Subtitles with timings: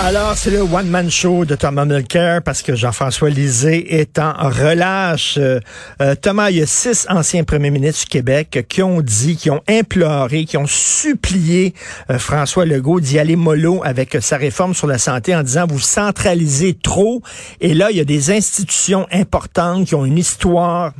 [0.00, 5.36] Alors, c'est le one-man show de Thomas Mulcair parce que Jean-François Lisée est en relâche.
[5.38, 5.58] Euh,
[6.00, 9.50] euh, Thomas, il y a six anciens premiers ministres du Québec qui ont dit, qui
[9.50, 11.74] ont imploré, qui ont supplié
[12.10, 15.80] euh, François Legault d'y aller mollo avec sa réforme sur la santé en disant vous
[15.80, 17.20] centralisez trop.
[17.60, 20.92] Et là, il y a des institutions importantes qui ont une histoire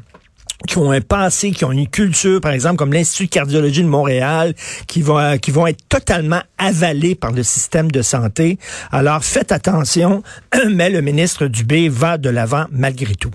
[0.66, 3.88] qui ont un passé, qui ont une culture, par exemple, comme l'Institut de cardiologie de
[3.88, 4.54] Montréal,
[4.86, 8.58] qui vont, qui vont être totalement avalés par le système de santé.
[8.90, 10.22] Alors, faites attention,
[10.68, 13.32] mais le ministre Dubé va de l'avant malgré tout.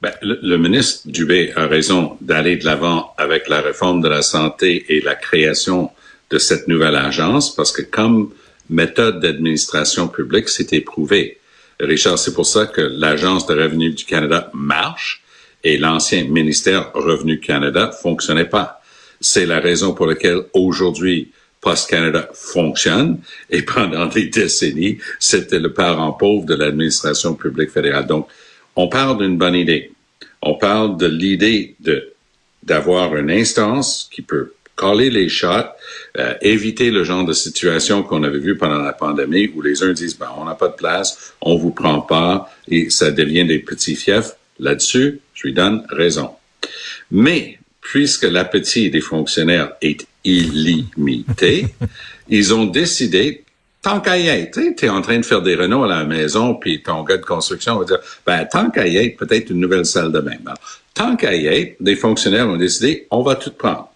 [0.00, 4.22] Ben, le, le, ministre Dubé a raison d'aller de l'avant avec la réforme de la
[4.22, 5.90] santé et la création
[6.30, 8.30] de cette nouvelle agence, parce que comme
[8.68, 11.38] méthode d'administration publique, c'est éprouvé.
[11.78, 15.21] Richard, c'est pour ça que l'Agence de revenus du Canada marche
[15.64, 18.80] et l'ancien ministère Revenu Canada fonctionnait pas.
[19.20, 25.72] C'est la raison pour laquelle aujourd'hui Post Canada fonctionne et pendant des décennies, c'était le
[25.72, 28.06] parent pauvre de l'administration publique fédérale.
[28.06, 28.28] Donc,
[28.74, 29.92] on parle d'une bonne idée.
[30.42, 32.08] On parle de l'idée de
[32.64, 35.70] d'avoir une instance qui peut coller les shots,
[36.16, 39.92] euh, éviter le genre de situation qu'on avait vu pendant la pandémie où les uns
[39.92, 43.58] disent ben on n'a pas de place, on vous prend pas et ça devient des
[43.58, 44.32] petits fiefs.
[44.62, 46.30] Là-dessus, je lui donne raison.
[47.10, 51.66] Mais puisque l'appétit des fonctionnaires est illimité,
[52.28, 53.42] ils ont décidé,
[53.82, 56.54] tant qu'à y être, tu es en train de faire des rénaux à la maison,
[56.54, 59.84] puis ton gars de construction va dire, ben, tant qu'à y être, peut-être une nouvelle
[59.84, 60.38] salle de bain.
[60.94, 63.92] tant qu'à y être, les fonctionnaires ont décidé, on va tout prendre.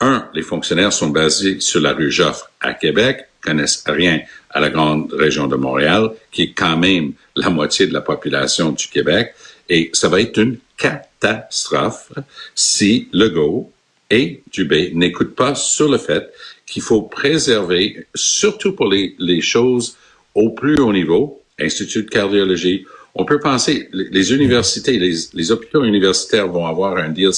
[0.00, 4.68] Un, les fonctionnaires sont basés sur la rue Joffre à Québec, connaissent rien à la
[4.68, 9.34] grande région de Montréal, qui est quand même la moitié de la population du Québec,
[9.72, 12.12] et ça va être une catastrophe
[12.54, 13.72] si Legault
[14.10, 16.30] et Dubé n'écoutent pas sur le fait
[16.66, 19.96] qu'il faut préserver, surtout pour les, choses
[20.34, 22.84] au plus haut niveau, Institut de cardiologie.
[23.14, 27.30] On peut penser, les, universités, les, les, hôpitaux universitaires vont avoir un deal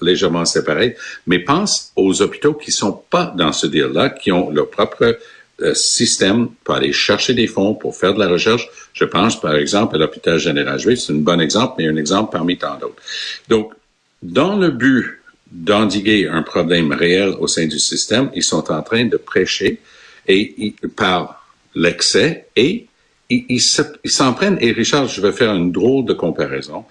[0.00, 4.70] légèrement séparé, mais pense aux hôpitaux qui sont pas dans ce deal-là, qui ont leur
[4.70, 5.18] propre
[5.74, 8.68] système pour aller chercher des fonds pour faire de la recherche.
[8.94, 10.98] Je pense, par exemple, à l'hôpital général juif.
[10.98, 13.02] C'est un bon exemple, mais un exemple parmi tant d'autres.
[13.48, 13.72] Donc,
[14.22, 15.20] dans le but
[15.50, 19.80] d'endiguer un problème réel au sein du système, ils sont en train de prêcher
[20.26, 22.86] et par l'excès et
[23.28, 26.84] ils s'en prennent, et Richard, je vais faire une drôle de comparaison,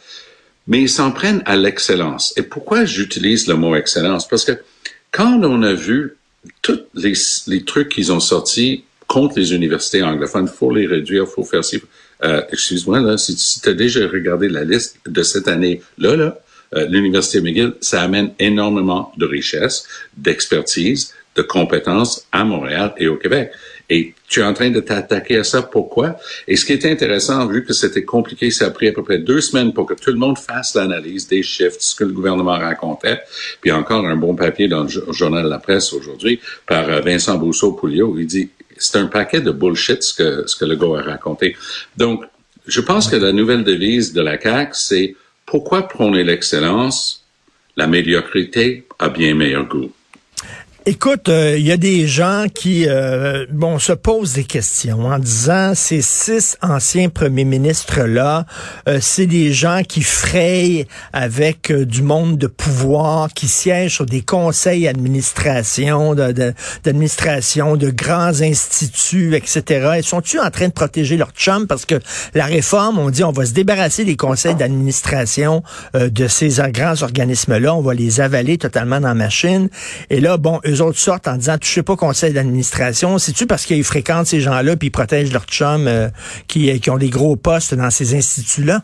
[0.67, 2.33] mais ils s'en prennent à l'excellence.
[2.35, 4.27] Et pourquoi j'utilise le mot excellence?
[4.27, 4.53] Parce que
[5.11, 6.17] quand on a vu
[6.61, 7.13] tous les,
[7.47, 11.81] les trucs qu'ils ont sortis contre les universités anglophones, faut les réduire, faut faire ci.
[12.23, 16.39] Euh, excuse-moi, là, si, tu as déjà regardé la liste de cette année-là, là,
[16.75, 19.85] euh, l'Université McGill, ça amène énormément de richesses,
[20.15, 23.51] d'expertise, de compétences à Montréal et au Québec.
[23.93, 25.63] Et tu es en train de t'attaquer à ça.
[25.63, 26.15] Pourquoi?
[26.47, 29.17] Et ce qui est intéressant, vu que c'était compliqué, ça a pris à peu près
[29.17, 32.57] deux semaines pour que tout le monde fasse l'analyse des chiffres, ce que le gouvernement
[32.57, 33.19] racontait.
[33.59, 37.37] Puis encore un bon papier dans le journal de la presse aujourd'hui par euh, Vincent
[37.37, 38.15] Brousseau-Pouliot.
[38.17, 41.57] Il dit, c'est un paquet de bullshit ce que, ce que le gars a raconté.
[41.97, 42.23] Donc,
[42.67, 45.15] je pense que la nouvelle devise de la CAQ, c'est
[45.45, 47.25] pourquoi prôner l'excellence?
[47.75, 49.91] La médiocrité a bien meilleur goût.
[50.87, 55.19] Écoute, il euh, y a des gens qui euh, bon se posent des questions en
[55.19, 58.47] disant ces six anciens premiers ministres là,
[58.89, 64.21] euh, c'est des gens qui frayent avec du monde de pouvoir, qui siègent sur des
[64.21, 69.97] conseils d'administration, d'administration, de, grands instituts, etc.
[69.97, 71.67] Ils sont-ils en train de protéger leur chum?
[71.67, 71.99] Parce que
[72.33, 75.61] la réforme, on dit, on va se débarrasser des conseils d'administration
[75.93, 79.69] de ces grands organismes là, on va les avaler totalement dans la machine.
[80.09, 83.17] Et là, bon autres sortent en disant touchez pas conseil d'administration.
[83.17, 86.07] C'est-tu parce qu'ils fréquentent ces gens-là puis ils protègent leurs chums euh,
[86.47, 88.83] qui, qui ont des gros postes dans ces instituts-là?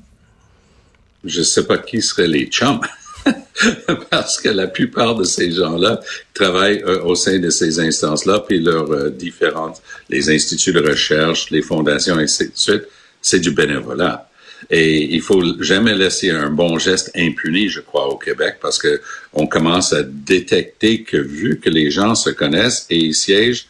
[1.24, 2.82] Je sais pas qui seraient les chums.
[4.10, 6.00] parce que la plupart de ces gens-là
[6.34, 11.50] travaillent euh, au sein de ces instances-là, puis leurs euh, différentes, les instituts de recherche,
[11.52, 12.84] les fondations, ainsi de suite,
[13.22, 14.30] c'est du bénévolat.
[14.70, 19.02] Et il faut jamais laisser un bon geste impuni, je crois, au Québec, parce que
[19.34, 23.68] on commence à détecter que vu que les gens se connaissent et ils siègent,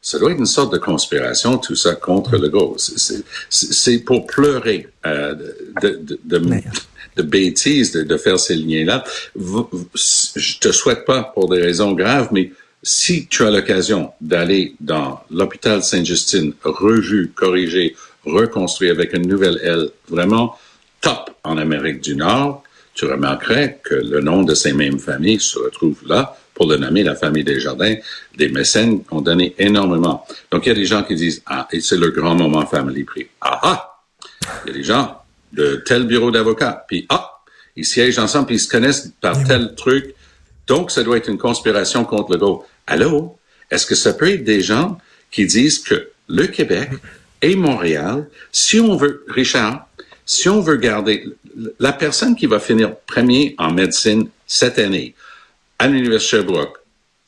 [0.00, 2.90] ça doit être une sorte de conspiration, tout ça, contre le gauche.
[3.48, 5.34] C'est pour pleurer euh,
[5.82, 6.62] de, de, de,
[7.16, 9.04] de bêtises de, de faire ces liens-là.
[9.34, 15.20] Je te souhaite pas pour des raisons graves, mais si tu as l'occasion d'aller dans
[15.30, 20.56] l'hôpital Sainte-Justine, revu, corrigé, reconstruit avec une nouvelle aile vraiment
[21.00, 22.62] top en Amérique du Nord,
[22.94, 27.02] tu remarquerais que le nom de ces mêmes familles se retrouve là pour le nommer
[27.02, 27.96] la famille des Jardins.
[28.36, 30.24] Des mécènes ont donné énormément.
[30.50, 33.04] Donc, il y a des gens qui disent, ah, et c'est le grand moment Family
[33.04, 33.26] Prix.
[33.40, 34.00] Ah ah!
[34.64, 35.18] Il y a des gens
[35.52, 37.30] de tel bureau d'avocat, puis ah!
[37.76, 40.14] Ils siègent ensemble, puis ils se connaissent par tel truc.
[40.68, 42.64] Donc, ça doit être une conspiration contre le go.
[42.86, 43.36] Allô?
[43.70, 44.98] Est-ce que ça peut être des gens
[45.32, 46.90] qui disent que le Québec
[47.44, 49.86] et Montréal, si on veut, Richard,
[50.24, 51.24] si on veut garder
[51.78, 55.14] la personne qui va finir premier en médecine cette année
[55.78, 56.78] à l'Université Sherbrooke,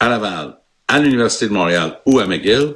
[0.00, 0.56] à Laval,
[0.88, 2.74] à l'Université de Montréal ou à McGill,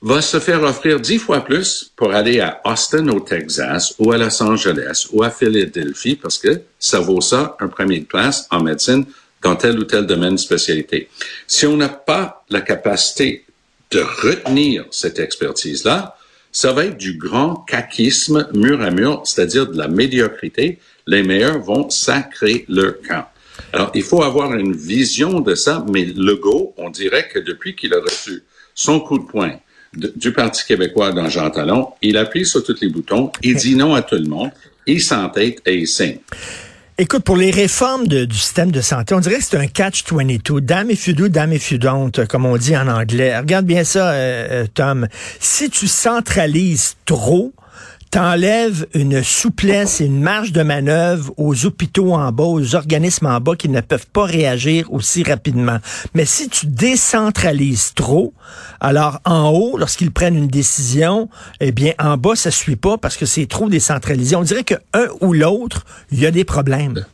[0.00, 4.16] va se faire offrir dix fois plus pour aller à Austin au Texas ou à
[4.16, 8.62] Los Angeles ou à Philadelphie parce que ça vaut ça un premier de classe en
[8.62, 9.04] médecine
[9.42, 11.10] dans tel ou tel domaine de spécialité.
[11.46, 13.44] Si on n'a pas la capacité
[13.90, 16.16] de retenir cette expertise-là,
[16.52, 20.78] ça va être du grand caquisme mur à mur, c'est-à-dire de la médiocrité.
[21.06, 23.26] Les meilleurs vont sacrer leur camp.
[23.72, 27.94] Alors, il faut avoir une vision de ça, mais Legault, on dirait que depuis qu'il
[27.94, 28.42] a reçu
[28.74, 29.52] son coup de poing
[29.92, 33.94] du Parti québécois dans Jean Talon, il appuie sur tous les boutons, il dit non
[33.94, 34.50] à tout le monde,
[34.86, 36.18] il s'entête et il signe.
[37.02, 40.60] Écoute, pour les réformes du système de santé, on dirait que c'est un catch-22.
[40.60, 43.38] Dame if you do, dame if you don't, comme on dit en anglais.
[43.38, 45.08] Regarde bien ça, euh, euh, Tom.
[45.40, 47.54] Si tu centralises trop,
[48.10, 53.40] t'enlèves une souplesse et une marge de manœuvre aux hôpitaux en bas, aux organismes en
[53.40, 55.78] bas qui ne peuvent pas réagir aussi rapidement.
[56.14, 58.34] Mais si tu décentralises trop,
[58.80, 61.28] alors en haut, lorsqu'ils prennent une décision,
[61.60, 64.34] eh bien en bas, ça suit pas parce que c'est trop décentralisé.
[64.34, 67.04] On dirait que un ou l'autre, il y a des problèmes.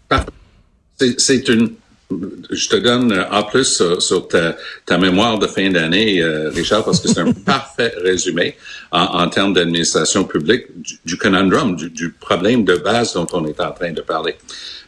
[1.19, 1.73] C'est une
[2.11, 7.01] je te donne euh, en plus sur, ta, mémoire de fin d'année, euh, Richard, parce
[7.01, 8.57] que c'est un parfait résumé
[8.93, 10.67] en, termes d'administration publique
[11.05, 14.37] du, conundrum, du, problème de base dont on est en train de parler.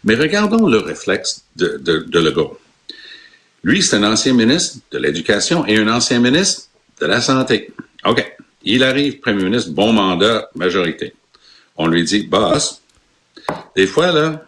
[0.04, 2.58] Mais regardons le réflexe de, de, de Legault.
[3.64, 6.68] Lui, c'est un ancien ministre de l'Éducation et un ancien ministre
[7.00, 7.72] de la Santé.
[8.04, 8.24] OK.
[8.62, 11.14] Il arrive, Premier ministre, bon mandat, majorité.
[11.76, 12.82] On lui dit, boss,
[13.74, 14.47] des fois, là,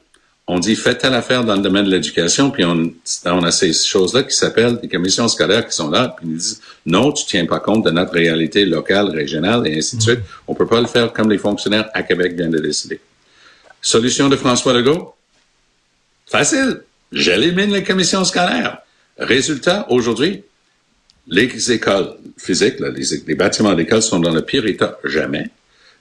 [0.52, 2.92] on dit faites telle affaire dans le domaine de l'éducation, puis on,
[3.26, 6.38] on a ces choses-là qui s'appellent des commissions scolaires qui sont là, puis ils nous
[6.38, 10.18] disent non, tu tiens pas compte de notre réalité locale, régionale, et ainsi de suite.
[10.48, 13.00] On peut pas le faire comme les fonctionnaires à Québec viennent de décider.
[13.80, 15.14] Solution de François Legault?
[16.26, 16.82] Facile.
[17.12, 18.78] J'élimine les commissions scolaires.
[19.18, 20.42] Résultat, aujourd'hui,
[21.28, 25.48] les écoles physiques, les, les bâtiments d'école sont dans le pire état jamais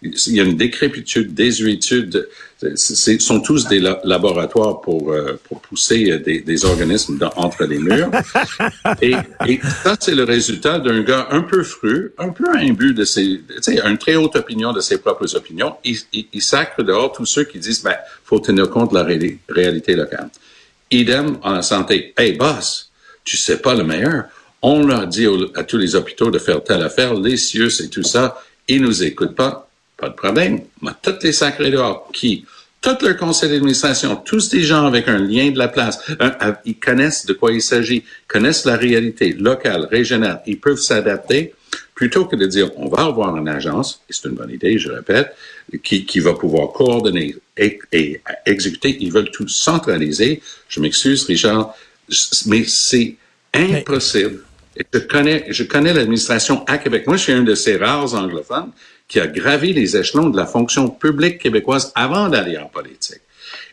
[0.02, 2.30] il y a une décrépitude, désuétude.
[2.76, 7.80] Ce sont tous des laboratoires pour, euh, pour pousser des, des organismes dans, entre les
[7.80, 8.10] murs.
[9.02, 9.14] et,
[9.48, 13.42] et ça, c'est le résultat d'un gars un peu fru, un peu imbu de ses,
[13.48, 15.76] tu sais, une très haute opinion de ses propres opinions.
[15.84, 15.98] Il,
[16.34, 20.30] il, sacre dehors tous ceux qui disent, ben, faut tenir compte de la réalité locale.
[20.92, 22.14] Idem en la santé.
[22.18, 22.90] Hey, boss,
[23.24, 24.26] tu sais pas le meilleur.
[24.62, 28.04] On leur dit à tous les hôpitaux de faire telle affaire, les cieux et tout
[28.04, 28.42] ça.
[28.68, 29.69] Ils nous écoutent pas
[30.00, 30.62] pas de problème.
[30.82, 32.46] Mais toutes les sacrés dehors qui,
[32.82, 36.00] tout leur conseil d'administration, tous des gens avec un lien de la place,
[36.66, 41.54] ils connaissent de quoi il s'agit, connaissent la réalité locale, régionale, ils peuvent s'adapter
[41.94, 44.90] plutôt que de dire on va avoir une agence, et c'est une bonne idée, je
[44.90, 45.36] répète,
[45.84, 50.42] qui, qui va pouvoir coordonner et, et, exécuter, ils veulent tout centraliser.
[50.70, 51.76] Je m'excuse, Richard,
[52.46, 53.18] mais c'est
[53.54, 54.44] impossible.
[54.94, 57.06] Je connais, je connais l'administration à Québec.
[57.06, 58.72] Moi, je suis un de ces rares anglophones
[59.10, 63.22] qui a gravi les échelons de la fonction publique québécoise avant d'aller en politique.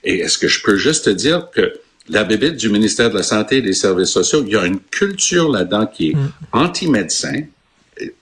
[0.02, 1.74] Et est-ce que je peux juste te dire que
[2.08, 4.80] la bébite du ministère de la Santé et des Services sociaux, il y a une
[4.80, 6.32] culture là-dedans qui est mm.
[6.52, 7.42] anti-médecin,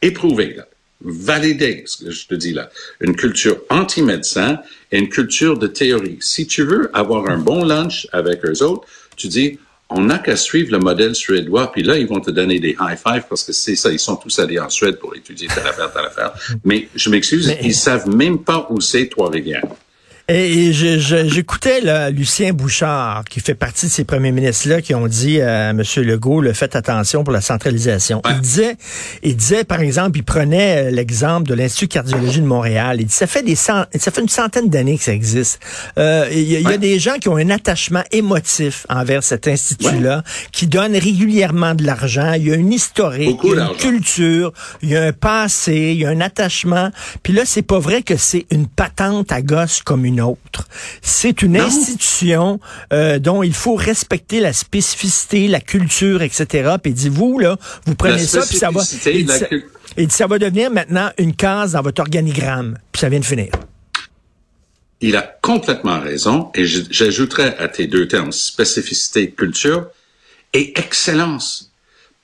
[0.02, 0.66] éprouvée, là,
[1.02, 2.71] validée, ce que je te dis là.
[3.00, 4.59] Une culture anti-médecin
[4.90, 6.18] et une culture de théorie.
[6.21, 9.59] Si tu veux avoir un bon lunch avec eux autres, tu dis,
[9.91, 12.97] on n'a qu'à suivre le modèle suédois, puis là, ils vont te donner des high
[12.97, 15.93] five parce que c'est ça, ils sont tous allés en Suède pour étudier telle affaire,
[15.93, 16.33] telle affaire.
[16.64, 19.67] Mais je m'excuse, ils savent même pas où c'est Trois-Rivières.
[20.26, 25.71] Et j'écoutais Lucien Bouchard, qui fait partie de ces premiers ministres-là, qui ont dit à
[25.71, 25.83] M.
[25.99, 28.23] Legault, le faites attention pour la centralisation.
[28.31, 28.76] Il disait,
[29.23, 32.97] il disait, par exemple, il prenait euh, l'exemple de l'Institut de cardiologie de Montréal.
[33.00, 35.61] Il dit, ça fait des ça fait une centaine d'années que ça existe.
[35.99, 40.66] Euh, il y, a des gens qui ont un attachement émotif envers cet institut-là, qui
[40.69, 42.33] donnent régulièrement de l'argent.
[42.33, 45.93] Il y a une historique, il y a une culture, il y a un passé,
[45.93, 46.90] il y a un attachement.
[47.23, 50.68] Puis là, c'est pas vrai que c'est une patente à gosse comme une une autre.
[51.02, 52.61] C'est une institution
[52.92, 56.76] euh, dont il faut respecter la spécificité, la culture, etc.
[56.83, 58.83] Puis dit-vous, là, vous prenez ça, puis ça va...
[59.97, 62.78] Et ça va devenir maintenant une case dans votre organigramme.
[62.90, 63.50] Puis ça vient de finir.
[65.00, 66.50] Il a complètement raison.
[66.54, 69.88] Et j'ajouterais à tes deux termes, spécificité, culture
[70.52, 71.73] et excellence.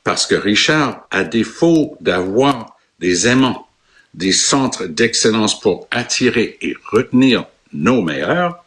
[0.02, 3.66] Parce que Richard, à défaut d'avoir des aimants,
[4.14, 8.64] des centres d'excellence pour attirer et retenir nos meilleurs,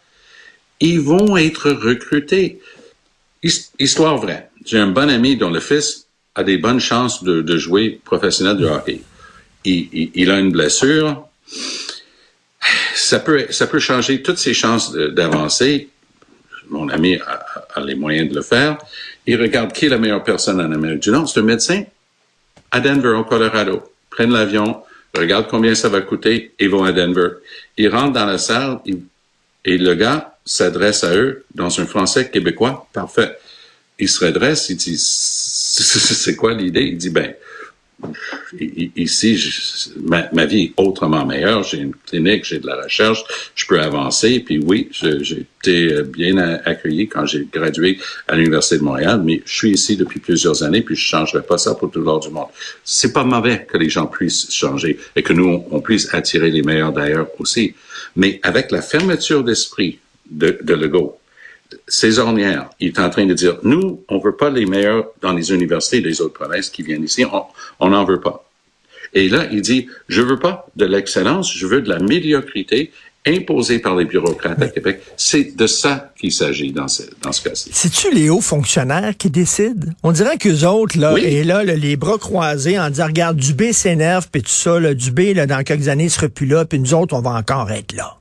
[0.79, 2.59] ils vont être recrutés.
[3.79, 4.49] Histoire vraie.
[4.65, 8.65] J'ai un bon ami dont le fils a des bonnes chances de, jouer professionnel de
[8.65, 9.01] hockey.
[9.65, 11.27] Il, a une blessure.
[12.95, 15.89] Ça peut, ça peut changer toutes ses chances d'avancer.
[16.69, 17.17] Mon ami
[17.75, 18.77] a, les moyens de le faire.
[19.25, 21.29] Il regarde qui est la meilleure personne en Amérique du Nord.
[21.29, 21.83] C'est un médecin
[22.71, 23.83] à Denver, au Colorado.
[24.09, 24.82] Prennent l'avion,
[25.15, 27.29] regardent combien ça va coûter et vont à Denver.
[27.77, 28.79] Ils rentrent dans la salle
[29.65, 32.87] et le gars s'adresse à eux dans un français québécois.
[32.93, 33.37] Parfait.
[33.99, 36.83] Il se redresse, il dit c'est quoi l'idée?
[36.83, 37.33] Il dit, ben,
[38.59, 39.37] ici,
[40.01, 41.63] ma, vie est autrement meilleure.
[41.63, 43.23] J'ai une clinique, j'ai de la recherche,
[43.55, 44.39] je peux avancer.
[44.39, 49.53] Puis oui, j'ai été bien accueilli quand j'ai gradué à l'Université de Montréal, mais je
[49.53, 52.47] suis ici depuis plusieurs années, puis je changerai pas ça pour tout reste du monde.
[52.83, 56.61] C'est pas mauvais que les gens puissent changer et que nous, on, puisse attirer les
[56.61, 57.75] meilleurs d'ailleurs aussi.
[58.15, 61.19] Mais avec la fermeture d'esprit de, de Legault,
[61.87, 65.33] ces ornières, il est en train de dire, nous, on veut pas les meilleurs dans
[65.33, 67.25] les universités des autres provinces qui viennent ici,
[67.79, 68.45] on n'en veut pas.
[69.13, 72.91] Et là, il dit, je veux pas de l'excellence, je veux de la médiocrité
[73.25, 75.01] imposée par les bureaucrates à Québec.
[75.15, 77.69] C'est de ça qu'il s'agit dans ce, dans ce cas-ci.
[77.71, 79.87] C'est-tu les hauts fonctionnaires qui décident?
[80.03, 84.27] On dirait qu'eux autres, là, et là, les bras croisés en disant, regarde, Dubé s'énerve,
[84.31, 87.15] puis tout ça, là, Dubé, là, dans quelques années, sera plus là, puis nous autres,
[87.15, 88.17] on va encore être là.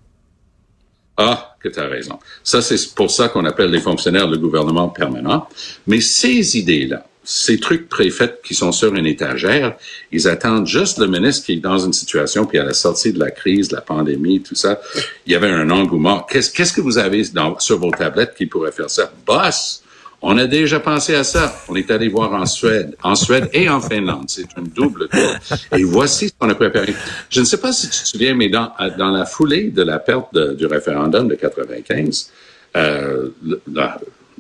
[1.17, 2.19] Ah, que tu as raison.
[2.43, 5.47] Ça, c'est pour ça qu'on appelle les fonctionnaires le gouvernement permanent.
[5.87, 9.77] Mais ces idées-là, ces trucs préfaits qui sont sur une étagère,
[10.11, 13.21] ils attendent juste le ministre qui est dans une situation, puis à la sortie de
[13.21, 14.81] la crise, de la pandémie, tout ça,
[15.27, 16.27] il y avait un engouement.
[16.29, 17.23] Qu'est-ce, que vous avez
[17.59, 19.13] sur vos tablettes qui pourrait faire ça?
[19.25, 19.82] Boss!
[20.25, 21.55] On a déjà pensé à ça.
[21.69, 24.27] On est allé voir en Suède, en Suède et en Finlande.
[24.29, 25.35] C'est une double tour.
[25.77, 26.95] Et voici ce qu'on a préparé.
[27.29, 29.99] Je ne sais pas si tu te souviens, mais dans, dans la foulée de la
[29.99, 32.31] perte du référendum de 95,
[32.77, 33.31] euh,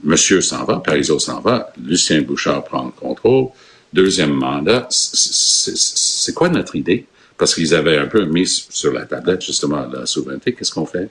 [0.04, 3.48] Monsieur s'en va, Parizeau s'en va, Lucien Bouchard prend le contrôle.
[3.92, 4.86] Deuxième mandat.
[4.90, 7.06] C'est quoi notre idée?
[7.36, 10.54] Parce qu'ils avaient un peu mis sur la tablette, justement, la souveraineté.
[10.54, 11.08] Qu'est-ce qu'on fait?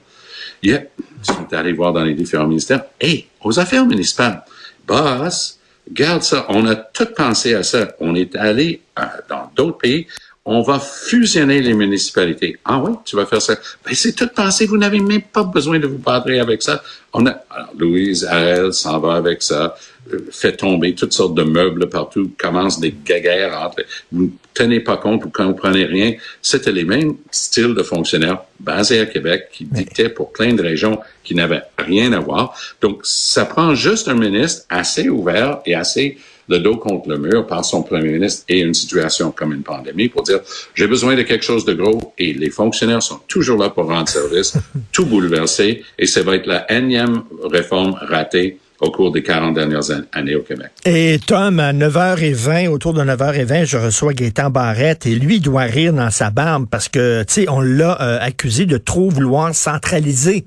[0.62, 0.84] Yeah.
[0.98, 2.84] Ils sont allés voir dans les différents ministères.
[3.00, 4.42] Et aux affaires municipales,
[4.86, 5.58] boss,
[5.90, 6.46] garde ça.
[6.48, 7.88] On a tout pensé à ça.
[8.00, 10.06] On est allé euh, dans d'autres pays.
[10.44, 12.58] On va fusionner les municipalités.
[12.64, 13.54] Ah oui, tu vas faire ça.
[13.84, 14.66] Ben, c'est tout pensé.
[14.66, 16.82] Vous n'avez même pas besoin de vous padrer avec ça.
[17.12, 19.76] On a, alors, Louise Arel s'en va avec ça,
[20.12, 24.80] euh, fait tomber toutes sortes de meubles partout, commence des guerres entre, vous ne tenez
[24.80, 26.14] pas compte, vous comprenez rien.
[26.40, 30.98] C'était les mêmes styles de fonctionnaires basés à Québec qui dictaient pour plein de régions
[31.22, 32.58] qui n'avaient rien à voir.
[32.80, 36.18] Donc, ça prend juste un ministre assez ouvert et assez
[36.48, 40.08] le dos contre le mur par son premier ministre et une situation comme une pandémie
[40.08, 40.40] pour dire
[40.74, 44.08] j'ai besoin de quelque chose de gros et les fonctionnaires sont toujours là pour rendre
[44.08, 44.54] service,
[44.92, 49.90] tout bouleverser et ça va être la énième réforme ratée au cours des 40 dernières
[50.12, 50.70] années au Québec.
[50.84, 55.92] Et Tom, à 9h20, autour de 9h20, je reçois Gaétan Barrette et lui doit rire
[55.92, 60.46] dans sa barbe parce que, tu sais, on l'a euh, accusé de trop vouloir centraliser.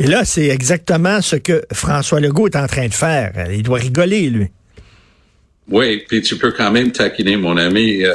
[0.00, 3.32] Et là, c'est exactement ce que François Legault est en train de faire.
[3.52, 4.48] Il doit rigoler, lui.
[5.70, 8.14] Oui, puis tu peux quand même taquiner mon ami euh,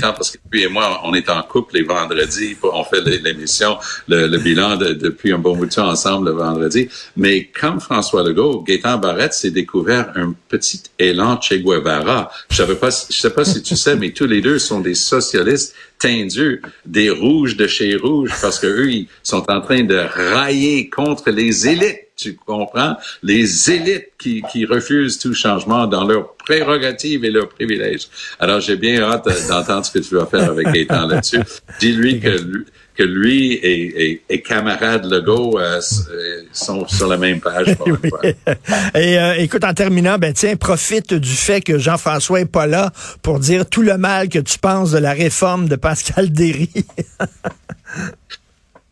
[0.00, 4.38] parce que lui et moi, on est en couple les vendredis, on fait l'émission, le,
[4.38, 6.88] bilan depuis un bon bout de temps ensemble le vendredi.
[7.16, 12.30] Mais comme François Legault, Gaétan Barrette s'est découvert un petit élan Che Guevara.
[12.48, 14.94] Je savais pas, je sais pas si tu sais, mais tous les deux sont des
[14.94, 19.96] socialistes tendus, des rouges de chez rouges, parce que eux, ils sont en train de
[19.96, 26.34] railler contre les élites tu comprends, les élites qui, qui refusent tout changement dans leurs
[26.34, 28.08] prérogatives et leurs privilèges.
[28.40, 31.40] Alors, j'ai bien hâte d'entendre ce que tu vas faire avec Gaëtan là-dessus.
[31.78, 32.64] Dis-lui que,
[32.98, 37.76] que lui et, et, camarade Legault euh, euh, sont sur la même page.
[37.76, 37.86] Pour
[38.24, 42.92] et euh, écoute, en terminant, ben tiens, profite du fait que Jean-François est pas là
[43.22, 46.70] pour dire tout le mal que tu penses de la réforme de Pascal Derry.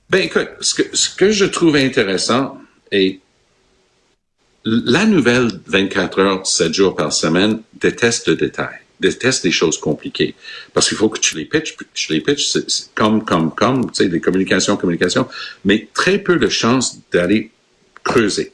[0.08, 2.58] ben écoute, ce que, ce que je trouve intéressant,
[2.92, 3.18] et
[4.64, 8.76] la nouvelle 24 heures, 7 jours par semaine déteste le détail.
[9.00, 10.34] Déteste les choses compliquées.
[10.72, 12.56] Parce qu'il faut que tu les pitches, tu les pitches
[12.94, 15.28] comme, comme, comme, tu sais, des communications, communications,
[15.64, 17.50] mais très peu de chances d'aller
[18.04, 18.52] creuser.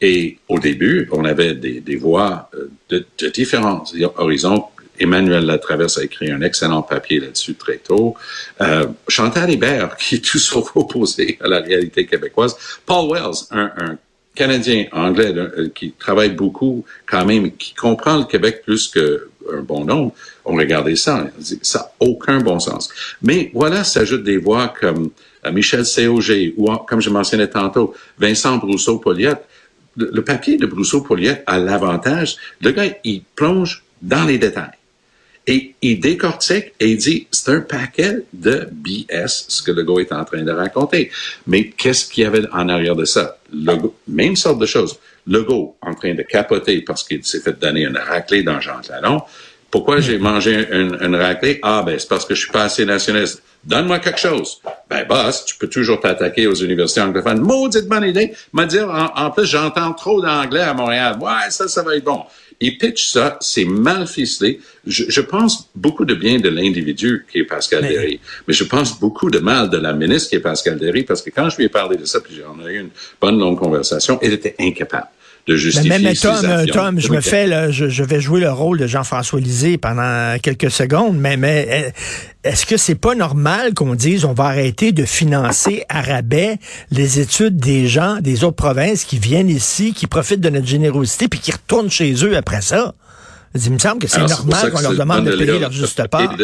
[0.00, 3.84] Et au début, on avait des, des voix euh, de, de différents
[4.16, 4.64] horizons.
[4.98, 8.14] Emmanuel Latraverse a écrit un excellent papier là-dessus très tôt.
[8.60, 12.56] Euh, Chantal Hébert, qui est tout sauf opposé à la réalité québécoise.
[12.84, 13.98] Paul Wells, un, un
[14.34, 18.88] Canadien anglais euh, qui travaille beaucoup quand même, qui comprend le Québec plus
[19.50, 20.12] qu'un bon nombre,
[20.44, 21.26] ont regardé ça.
[21.62, 22.88] Ça n'a aucun bon sens.
[23.22, 25.10] Mais voilà s'ajoutent des voix comme
[25.46, 26.54] euh, Michel C.O.G.
[26.56, 29.44] ou, comme je mentionnais tantôt, Vincent Brousseau-Poliette.
[29.96, 34.70] Le, papier de Brousseau-Poliette a l'avantage, le gars, il plonge dans les détails.
[35.46, 40.00] Et il décortique et il dit, c'est un paquet de BS, ce que le gars
[40.00, 41.10] est en train de raconter.
[41.46, 43.38] Mais qu'est-ce qu'il y avait en arrière de ça?
[43.52, 43.76] Le
[44.06, 44.98] même sorte de choses.
[45.26, 48.80] Le gars en train de capoter parce qu'il s'est fait donner une raclée dans Jean
[48.80, 49.22] Talon.
[49.70, 51.60] Pourquoi j'ai mangé une, une raclée?
[51.62, 53.42] Ah, ben, c'est parce que je suis pas assez nationaliste.
[53.62, 54.60] Donne-moi quelque chose.
[54.88, 57.40] Ben, boss, tu peux toujours t'attaquer aux universités anglophones.
[57.40, 58.32] Maudite bonne idée.
[58.52, 61.18] Me dire, en, plus, j'entends trop d'anglais à Montréal.
[61.20, 62.24] Ouais, ça, ça va être bon.
[62.62, 64.60] Il pitch ça, c'est mal ficelé.
[64.86, 67.88] Je, je, pense beaucoup de bien de l'individu qui est Pascal mais...
[67.88, 71.22] Derry, mais je pense beaucoup de mal de la ministre qui est Pascal Derry, parce
[71.22, 72.90] que quand je lui ai parlé de ça, puis j'en ai eu une
[73.20, 75.08] bonne longue conversation, elle était incapable
[75.50, 78.50] de justifier mais, mais Tom, Tom, je me fais, là, je, je, vais jouer le
[78.50, 81.92] rôle de Jean-François Lisée pendant quelques secondes, mais, mais
[82.44, 86.58] est-ce que c'est pas normal qu'on dise on va arrêter de financer à rabais
[86.90, 91.28] les études des gens des autres provinces qui viennent ici, qui profitent de notre générosité,
[91.28, 92.94] puis qui retournent chez eux après ça?
[93.54, 96.36] Il me semble que c'est normal qu'on leur demande de payer leur juste part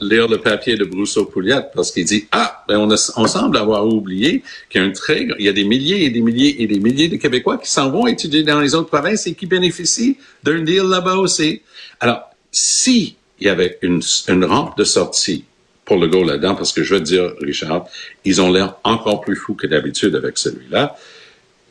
[0.00, 4.42] lire le papier de Brousseau-Pouliot parce qu'il dit ah ben on, on semble avoir oublié
[4.68, 6.78] qu'il y a un très il y a des milliers et des milliers et des
[6.78, 10.62] milliers de Québécois qui s'en vont étudier dans les autres provinces et qui bénéficient d'un
[10.62, 11.62] deal là-bas aussi.
[12.00, 15.44] Alors si il y avait une, une rampe de sortie
[15.84, 17.86] pour le go là-dedans parce que je veux te dire Richard
[18.24, 20.96] ils ont l'air encore plus fous que d'habitude avec celui-là.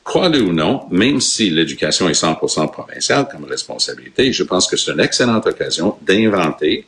[0.04, 4.92] Crois-le ou non, même si l'éducation est 100% provinciale comme responsabilité, je pense que c'est
[4.92, 6.86] une excellente occasion d'inventer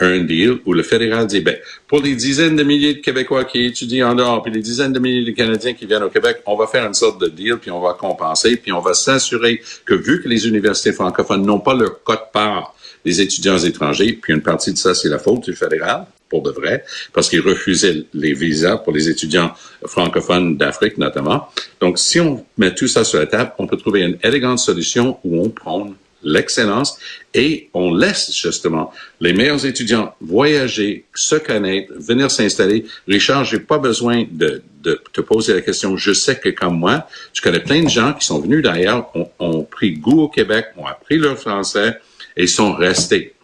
[0.00, 3.66] un deal où le fédéral dit, ben, pour les dizaines de milliers de Québécois qui
[3.66, 6.56] étudient en dehors, puis les dizaines de milliers de Canadiens qui viennent au Québec, on
[6.56, 9.94] va faire une sorte de deal, puis on va compenser, puis on va s'assurer que
[9.94, 14.42] vu que les universités francophones n'ont pas leur code part des étudiants étrangers, puis une
[14.42, 18.32] partie de ça, c'est la faute du fédéral, pour de vrai, parce qu'ils refusaient les
[18.32, 19.52] visas pour les étudiants
[19.84, 21.48] francophones d'Afrique notamment.
[21.80, 25.18] Donc, si on met tout ça sur la table, on peut trouver une élégante solution
[25.24, 26.98] où on prône l'excellence
[27.34, 32.84] et on laisse justement les meilleurs étudiants voyager, se connaître, venir s'installer.
[33.06, 35.96] Richard, j'ai pas besoin de, de, te poser la question.
[35.96, 39.28] Je sais que comme moi, tu connais plein de gens qui sont venus d'ailleurs, ont,
[39.38, 41.98] ont pris goût au Québec, ont appris leur français
[42.36, 43.34] et sont restés.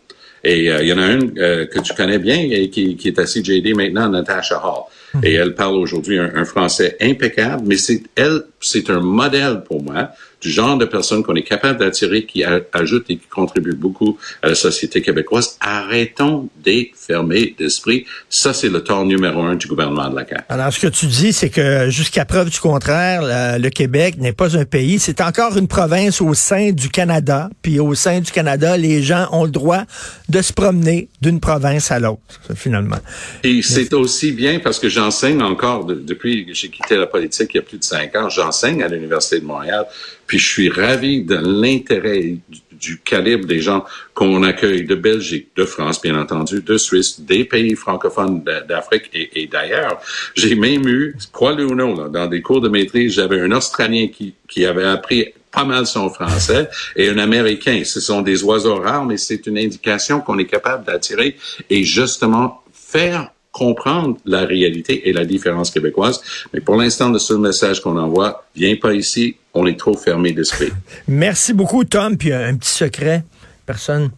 [0.47, 3.09] Et euh, il y en a une euh, que tu connais bien et qui, qui
[3.09, 4.85] est à CJD maintenant, Natasha Hall.
[5.15, 5.25] Hmm.
[5.25, 9.83] Et elle parle aujourd'hui un, un, français impeccable, mais c'est elle, c'est un modèle pour
[9.83, 14.19] moi du genre de personnes qu'on est capable d'attirer, qui ajoutent et qui contribuent beaucoup
[14.43, 15.57] à la société québécoise.
[15.61, 18.07] Arrêtons d'être fermés d'esprit.
[18.29, 20.45] Ça, c'est le tort numéro un du gouvernement de la CAQ.
[20.49, 24.57] Alors, ce que tu dis, c'est que jusqu'à preuve du contraire, le Québec n'est pas
[24.57, 24.99] un pays.
[24.99, 27.49] C'est encore une province au sein du Canada.
[27.63, 29.85] Puis au sein du Canada, les gens ont le droit
[30.29, 32.99] de se promener d'une province à l'autre, finalement.
[33.43, 37.57] Et c'est aussi bien parce que j'enseigne encore, depuis que j'ai quitté la politique il
[37.57, 39.87] y a plus de cinq ans, j'enseigne à l'Université de Montréal.
[40.27, 42.37] Puis je suis ravi de l'intérêt
[42.81, 43.85] du, calibre des gens
[44.15, 49.47] qu'on accueille de Belgique, de France, bien entendu, de Suisse, des pays francophones d'Afrique et,
[49.47, 50.01] d'ailleurs.
[50.35, 54.35] J'ai même eu, crois-le ou non, dans des cours de maîtrise, j'avais un Australien qui,
[54.49, 57.83] qui avait appris pas mal son français et un Américain.
[57.85, 61.37] Ce sont des oiseaux rares, mais c'est une indication qu'on est capable d'attirer
[61.71, 66.21] et justement faire comprendre la réalité et la différence québécoise.
[66.53, 70.33] Mais pour l'instant, le seul message qu'on envoie, viens pas ici, on est trop fermé
[70.33, 70.71] d'esprit.
[71.09, 72.19] Merci beaucoup, Tom.
[72.19, 73.25] Puis un petit secret,
[73.65, 74.11] personne.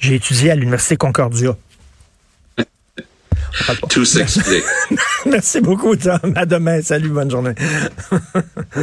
[0.00, 1.56] J'ai étudié à l'Université Concordia.
[3.88, 4.64] Tout s'explique.
[5.26, 6.32] Merci beaucoup, Tom.
[6.34, 6.82] À demain.
[6.82, 7.54] Salut, bonne journée.